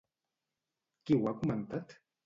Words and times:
Qui 1.11 1.21
ho 1.21 1.31
ha 1.33 1.37
comentat? 1.45 1.99